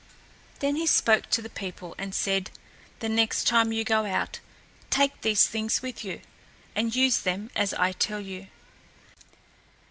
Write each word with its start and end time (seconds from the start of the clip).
Then 0.61 0.77
he 0.77 0.87
spoke 0.87 1.29
to 1.29 1.43
the 1.43 1.49
people, 1.51 1.93
and 1.99 2.15
said, 2.15 2.49
"The 3.01 3.07
next 3.07 3.43
time 3.45 3.71
you 3.71 3.83
go 3.83 4.05
out, 4.07 4.39
take 4.89 5.21
these 5.21 5.45
things 5.45 5.83
with 5.83 6.03
you, 6.03 6.21
and 6.75 6.95
use 6.95 7.19
them 7.19 7.51
as 7.55 7.71
I 7.75 7.91
tell 7.91 8.19
you. 8.21 8.47